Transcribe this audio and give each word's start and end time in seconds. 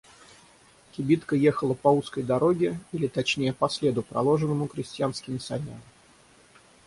Кибитка 0.93 1.35
ехала 1.35 1.75
по 1.75 1.89
узкой 1.89 2.23
дороге, 2.23 2.79
или 2.91 3.05
точнее 3.05 3.53
по 3.53 3.69
следу, 3.69 4.01
проложенному 4.01 4.67
крестьянскими 4.67 5.37
санями. 5.37 5.79